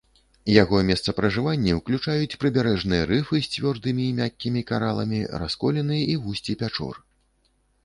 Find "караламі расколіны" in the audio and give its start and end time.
4.73-6.03